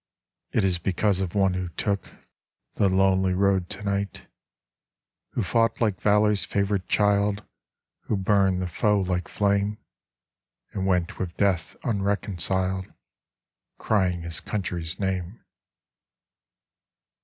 It 0.51 0.63
is 0.63 0.79
because 0.79 1.19
of 1.19 1.35
one 1.35 1.53
who 1.53 1.69
took 1.69 2.15
The 2.73 2.89
lonely 2.89 3.35
road 3.35 3.69
tonight: 3.69 4.25
Who 5.33 5.43
fought 5.43 5.79
like 5.79 6.01
valor's 6.01 6.43
favorite 6.43 6.87
child, 6.87 7.45
Who 8.05 8.17
burned 8.17 8.63
the 8.63 8.67
foe 8.67 8.99
like 9.01 9.27
flame, 9.27 9.77
And 10.73 10.87
went 10.87 11.19
with 11.19 11.37
Death 11.37 11.75
unreconciled 11.83 12.91
Crying 13.77 14.23
his 14.23 14.39
country's 14.39 14.99
name. 14.99 15.45